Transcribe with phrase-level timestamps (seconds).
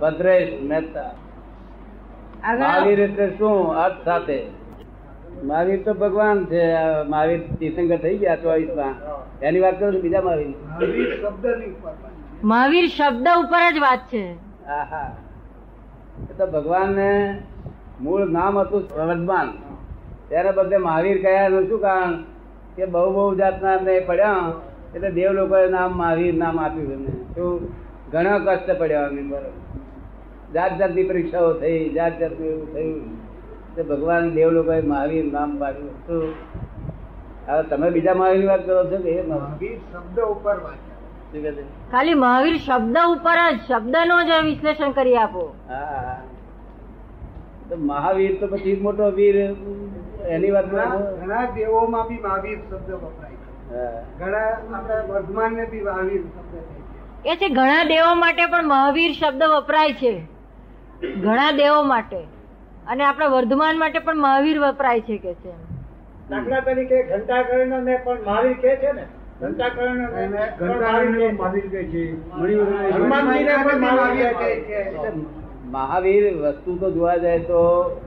[0.00, 1.10] ભદ્રેશ મહેતા.
[2.58, 4.42] મહાવીર એટલે શું અર્થ સાથે?
[5.44, 6.62] મહાવીર તો ભગવાન છે
[7.08, 8.94] મહાવીર તીર્થંકર થઈ ગયા ચોવીસમાં
[9.40, 10.54] એની વાત કરું બીજા મહાવીર
[12.44, 14.34] મહાવીર શબ્દ ઉપર જ વાત છે.
[14.66, 15.10] આહા.
[16.30, 17.42] એ તો ભગવાનને
[18.00, 19.48] મૂળ નામ હતું વર્ધમાન
[20.28, 22.22] ત્યારે બધે મહાવીર કયા એનું શું કારણ?
[22.76, 24.52] કે બહુ બહુ જાતના એમને પડ્યા.
[24.94, 27.10] એટલે દેવ લોકોએ નામ મહાવીર નામ આપ્યું એમને.
[27.34, 27.68] શું?
[28.14, 29.52] ઘણા કષ્ટ પડ્યા અમે બરોબર
[30.54, 33.04] જાત જાતની પરીક્ષાઓ થઈ જાત જાતનું એવું થયું.
[33.74, 35.94] તો ભગવાન દેવ લોકોએ મહાવીર નામ પાડ્યું.
[36.06, 36.22] શું
[37.46, 39.78] હવે તમે બીજા મહાવીરની વાત કરો છો કે એ મહાવીર?
[39.86, 40.80] શબ્દ ઉપર વાત?
[41.90, 45.44] ખાલી મહાવીર શબ્દ ઉપર જ શબ્દનો જ વિશ્લેષણ કરી આપો.
[45.68, 46.14] હા.
[47.68, 49.36] તો મહાવીર તો પછી મોટો વીર
[50.28, 53.38] એની વાત ઘણા દેવોમાં બી મહાવીર શબ્દ વપરાય
[53.72, 53.98] હા.
[54.18, 56.54] ઘણા આપણા વર્ધમાનને બી મહાવીર શબ્દ
[57.26, 60.22] એ છે ઘણા દેવો માટે પણ મહાવીર શબ્દ વપરાય છે.
[61.16, 62.16] ઘણા દેવો માટે.
[62.86, 65.52] અને આપણા વર્ધમાન માટે પણ મહાવીર વપરાય છે કે છે
[66.30, 69.06] દાખલા તરીકે ઘંટાકર્ણ ને પણ મહાવીર કે છે ને?
[69.40, 72.28] ઘંટાકર્ણ ને એને મહાવીર કહે છે.
[72.28, 72.90] મહાવીર કહે છે.
[72.90, 75.12] હનુમાનજીને પણ મહાવીર કહે છે.
[75.64, 78.00] મહાવીર વસ્તુ તો જોવા જાય તો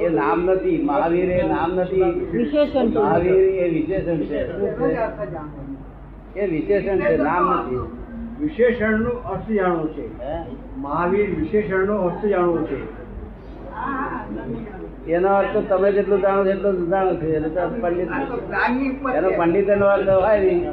[0.00, 0.82] એ નામ નથી.
[0.84, 2.02] મહાવીર એ નામ નથી.
[2.32, 4.40] વિશેષણ મહાવીર એ વિશેષણ છે.
[6.40, 7.16] એ વિશેષણ છે.
[7.16, 8.07] નામ નથી.
[8.40, 10.06] વિશેષણનું અર્થ જાણવું છે.
[10.16, 13.08] મહાવીર મહાવીર વિશેષણનો અર્થ જાણવું છે.
[15.12, 17.26] એનો અર્થ તમે જેટલું જાણો છો એટલું જાણો છો.
[17.26, 20.70] એટલે તો પંડિત આ તો જ્ઞાનની ઉપર એનો પંડિત એનો અર્થ હોય નહીં.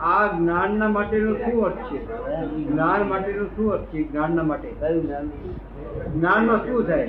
[0.00, 1.98] આ જ્ઞાનના માટેનો શું અર્થ છે?
[2.56, 4.68] જ્ઞાન માટેનો શું અર્થ છે જ્ઞાનના માટે?
[4.68, 5.30] કયું જ્ઞાન?
[6.14, 7.06] જ્ઞાનમાં શું થાય?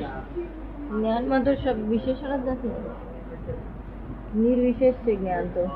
[0.92, 2.72] જ્ઞાનમાં તો શબ્દ વિશેષણ જ નથી.
[4.36, 5.70] નિર્વિશેષ છે જ્ઞાન તો.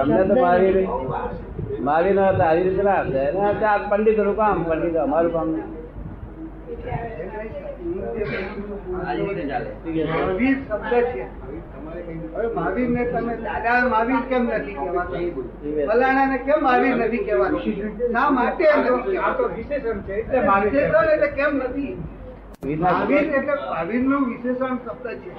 [0.00, 0.76] અમને તો મહાવીર
[1.80, 3.00] મહાવીર નો આવી રીતે ના
[3.72, 5.48] અર્થ પંડિતોનું કામ પંડિત અમારું કામ
[12.56, 15.22] મહાવીરને તમે દાદા મહાવીર કેમ નથી કહેવાતા?
[15.88, 17.62] ફલાણાને કેમ મહાવીર નથી કહેવાતું?
[18.14, 21.92] શા માટે આ તો વિશેષણ છે એટલે વિશેષણ એટલે કેમ નથી?
[22.78, 25.30] મહાવીર એટલે મહાવીરનું વિશેષણ શબ્દ છે.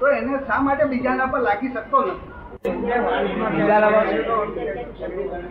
[0.00, 2.39] તો એને શા માટે બીજાના પર લાગી શકતો નથી?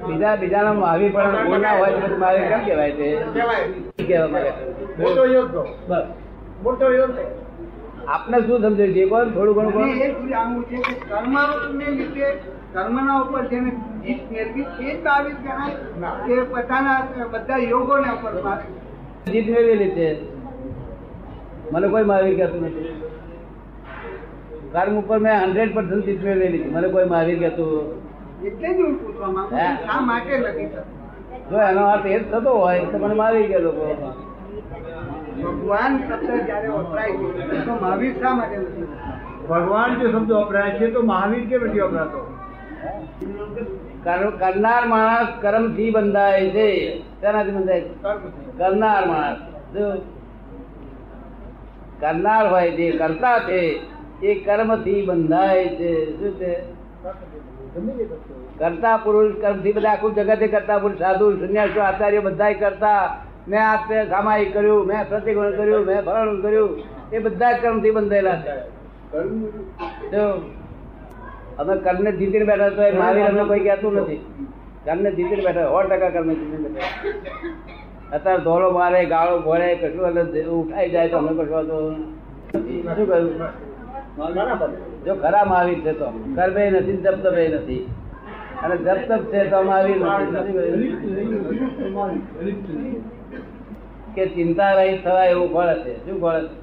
[0.07, 3.07] બીજા બીજાના મહાવીર પણ ગુણ ના હોય તો મારે કેમ કેવાય છે?
[4.97, 5.53] મોટો યોગ
[5.87, 6.05] બસ.
[6.63, 7.23] મોટો યોદ્ધો.
[8.07, 8.85] આપને શું સમજે?
[8.93, 9.89] છે કોણ થોડું ઘણું કોણ
[11.09, 12.27] કર્મને લીધે
[12.73, 13.71] કર્મના ઉપર જેને
[14.03, 15.37] જીત મેળવી એ તાવીજ
[16.25, 16.99] કે પોતાના
[17.31, 18.33] બધા યોગોને ઉપર
[19.27, 20.07] જીત મેળવેલી છે.
[21.71, 23.08] મને કોઈ મારી કહેતું નથી.
[24.71, 26.69] કર્મ ઉપર મેં હંડ્રેડ પર્સન્ટ જીત લઈ લીધી.
[26.69, 27.85] મને કોઈ મહાવીર ગયું
[28.45, 30.67] એટલે જ હું પૂછવા માંગુ છું માટે નથી
[31.51, 33.85] જો એનો અર્થ એ જ થતો હોય તો મને મારી લોકો
[35.41, 35.93] ભગવાન.
[35.97, 38.87] શબ્દ જયારે વપરાય છે તો મહાવીર શા માટે નથી
[39.49, 42.21] ભગવાન જે શબ્દ વપરાય છે તો મહાવીર કેમ નથી વપરાતો?
[44.39, 46.67] કરનાર માણસ કર્મથી બંધાય છે.
[47.21, 47.93] તેનાથી બંધાય છે?
[48.57, 49.39] કરનાર માણસ.
[51.99, 53.61] કરનાર હોય જે કરતા છે
[54.23, 55.91] એ કર્મથી બંધાય છે.
[56.19, 56.51] શું છે?
[58.59, 63.01] કરતા પુરુષ કર્મથી બધા આખું જગતે કરતા પુરુષ, સાધુ સંન્યાસો આચાર્ય બધા કરતા.
[63.47, 63.75] મેં આ
[64.09, 66.69] સામાયિક કર્યું, મેં પ્રતિગુણ કર્યું, મેં ભરણ કર્યું.
[67.13, 68.55] એ બધા કર્મથી બંધાયેલા છે
[71.59, 74.19] અમે કર્મને જીતીને બેઠા તો મારી અમને કોઈ કહેતું નથી.
[74.85, 80.43] કર્મને જીતીને બેઠા સો ટકા કર્મ જીતીને બેઠા અત્યારે ધોળો મારે, ગાળો ભોળે, કશું એટલે
[80.43, 81.65] ઉઠાઈ જાય તો અમે કશું
[82.51, 83.68] શું કહ્યું?
[85.05, 86.05] જો ખરા મહાવીર છે તો.
[86.35, 87.87] કરવે નથી જપ તપે નથી.
[88.63, 89.97] અને જપ તપ છે તો મહાવીર
[94.15, 96.05] કે ચિંતા રહી થવાય એવું ફળ છે?
[96.05, 96.59] શું ફળ છે?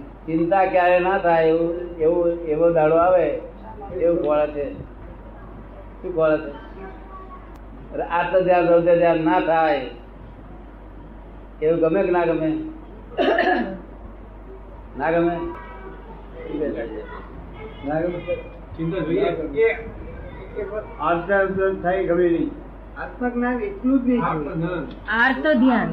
[0.00, 3.40] ચિંતા ક્યારે ના થાય એવું એવું, એવો દાડો આવે,
[4.00, 4.74] એવું ફળ છે.
[6.02, 8.00] શું ફળ છે?
[8.00, 9.86] આત્મ ધ્યાન રૌદ્ર ધ્યાન ના થાય.
[11.62, 12.58] એવું ગમે કે ના ગમે?
[14.98, 15.63] ના ગમે?
[17.86, 18.18] ના ગમે
[21.00, 22.50] આત્મા થાય ગમે નહીં
[22.96, 24.22] આત્મજ્ઞાન એટલું જ નહીં
[25.18, 25.90] આર્ત ધ્યાન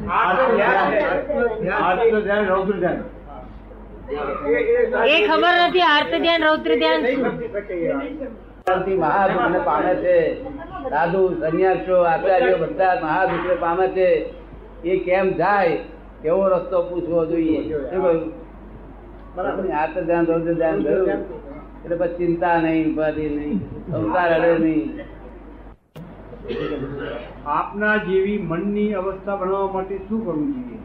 [1.79, 3.03] આત્મ ધ્યાન રૌદ્ર ધ્યાન
[5.05, 7.17] એ ખબર નથી આર્ત ધ્યાન રૌદ્ર ધ્યાનથી
[9.65, 10.37] પામે છે.
[10.91, 14.07] સાધુ સંન્યાસો આચાર્યો બધા મહાદુઃખને પામે છે.
[14.83, 15.77] એ કેમ જાય
[16.23, 17.63] એવો રસ્તો પૂછવો જોઈએ.
[17.63, 18.33] શું કહ્યું?
[19.37, 21.09] આ તો ધ્યાન રૌદ્ર ધ્યાન થયું
[21.83, 23.59] એટલે પછી ચિંતા નહીં ઉપાધિ નહીં
[23.95, 24.99] અવતાર અડે નહીં.
[27.45, 30.79] આપના જેવી મનની અવસ્થા બનાવવા માટે શું કરવું જોઈએ?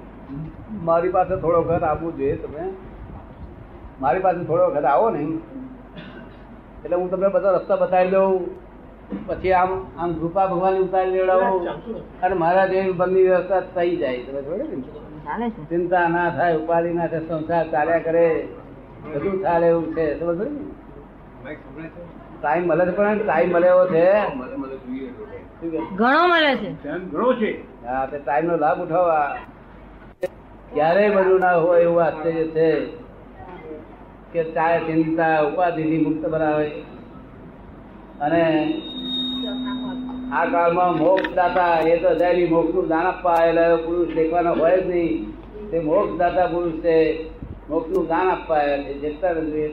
[0.83, 2.71] મારી પાસે થોડો વખત આવવું જોઈએ તમે.
[4.01, 5.25] મારી પાસે થોડો વખત આવો ને.
[6.85, 8.51] એટલે હું તમને બધા રસ્તા બતાવી દઉં.
[9.27, 11.69] પછી આમ આમ કૃપા ભગવાન ઉતારી લેવડાવું.
[12.23, 14.23] અને મારા જેવી બંધની વ્યવસ્થા થઈ જાય.
[14.23, 15.06] તમે જોડે ને?
[15.27, 15.63] ચાલે છે?
[15.69, 18.25] ચિંતા ના થાય ઉપાધિ ના થાય સંસાર ચાલ્યા કરે
[19.05, 20.05] બધું ચાલે એવું છે.
[20.19, 20.41] સમજ
[22.35, 24.05] ટાઈમ મળે છે પણ ટાઈમ મળે એવો છે.
[25.93, 26.71] ઘણો મળે છે.
[27.05, 27.51] ઘણો છે.
[27.83, 29.29] હા તે ટાઈમ નો લાભ ઉઠાવવા.
[30.73, 32.67] ક્યારેય બધું ના હોય એવું આશ્ચર્ય છે
[34.33, 36.67] કે ચાય ચિંતા ઉપાધિથી મુક્ત બનાવે.
[38.21, 38.43] અને
[40.35, 44.89] આ કાળમાં મોક્ષ દાતા એ તો જાય મોક્ષનું દાન આપવા આવેલા પુરુષ દેખવાનો હોય જ
[44.89, 45.15] નહીં.
[45.71, 46.97] તે મોક્ષ દાતા પુરુષ છે
[47.69, 49.69] મોક્ષનું દાન આપવા આવેલા છે, જેટલા રજૂએ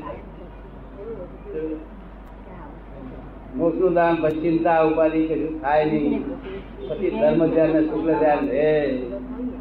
[3.55, 6.23] મોક્ષનું દાન પછી ચિંતા, ઉપાધિ કશું થાય નહીં.
[6.88, 8.71] પછી ધર્મ ધ્યાન ને શુક્લ ધ્યાન રહે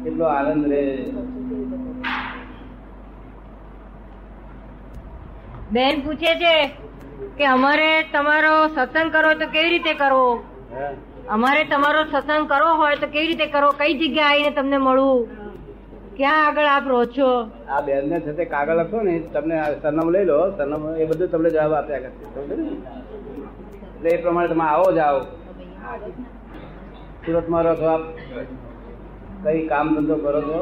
[0.03, 0.81] કેટલો આનંદ રે.
[5.73, 6.55] બેન પૂછે છે
[7.37, 10.25] કે અમારે તમારો સત્સંગ કરવો તો કેવી રીતે કરવો?
[11.29, 13.69] અમારે તમારો સત્સંગ કરવો હોય તો કેવી રીતે કરો?
[13.79, 15.21] કઈ જગ્યાએ આવીને તમને મળવું?
[16.17, 17.29] ક્યાં આગળ આપ રહો છો?
[17.69, 21.31] આ બેન ને સાથે કાગળ લખો ને તમને આ સરનામું લઈ લો સરનામું એ બધું
[21.31, 22.25] તમને જવાબ આપ્યા કરશે.
[23.95, 25.19] એટલે એ પ્રમાણે તમે આવો જાઓ.
[27.25, 28.03] સુરતમાં રહો છો આપ?
[29.43, 30.59] કઈ કામ ધંધો કરો છો?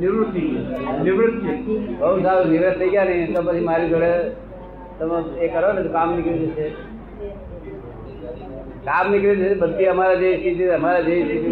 [0.00, 0.44] નિવૃત્તિ.
[1.02, 1.36] નિવૃત્ત.
[1.44, 1.52] છે
[2.00, 4.12] બહુ સારું નિવૃત્ત થઈ ગયા ને તો પછી મારી જોડે
[4.98, 6.66] તમે એ કરો ને તો કામ નીકળી જશે.
[8.86, 11.50] કામ નીકળી જશે બધી અમારા જે સ્થિતિ અમારા જે સ્થિતિ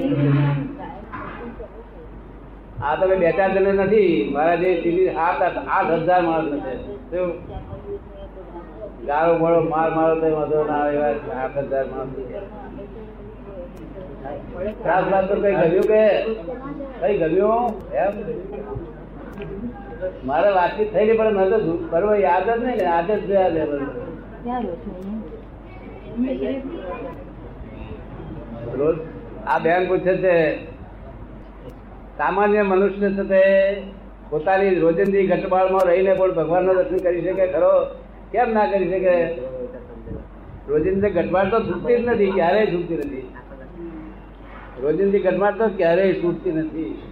[2.83, 5.43] આ તમે બે ચાર જણ નથી, મારા જે સ્થિતિ આઠ
[5.77, 6.51] આઠ હજાર માણસ
[7.11, 7.21] છે
[9.09, 11.13] ગાળો મળો માર મારો તો વાંધો ના આવે એવા
[11.43, 12.41] આઠ હજાર માણસ છે.
[14.85, 16.05] ખાસ વાત તો કઈ ગમ્યું કે?
[17.01, 17.65] કઈ ગમ્યું?
[18.05, 18.13] એમ?
[20.29, 21.59] મારે વાતચીત થઈ ગઈ, પણ મેં તો
[21.93, 23.19] બરોબર યાદ જ નહીં ને જ યાદ છે
[23.55, 23.81] બરોબર.
[28.79, 28.97] રોજ
[29.47, 30.35] આ બેન પૂછે છે,
[32.19, 33.43] સામાન્ય મનુષ્ય છે તે
[34.31, 37.47] પોતાની રોજિંદી ઘટમાળમાં રહીને પણ ભગવાનના દર્શન કરી શકે?
[37.47, 37.73] ખરો?
[38.33, 39.15] કેમ ના કરી શકે?
[40.69, 43.27] રોજિંદી ઘટમાળ તો છૂટતી જ નથી, ક્યારેય છૂટતી નથી.
[44.83, 47.03] રોજિંદી ઘટમાળ તો ક્યારેય છૂટતી નથી.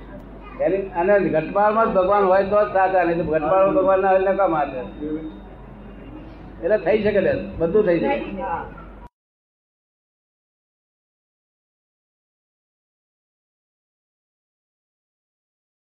[0.60, 4.18] એની, અને ઘટમાળમાં જ ભગવાન હોય તો જ સાચા, નહીં તો ઘટમાળમાં ભગવાન ના હોય
[4.18, 4.54] એટલે કામ
[6.64, 7.20] એટલે થઈ શકે
[7.58, 8.16] બધું થઈ શકે.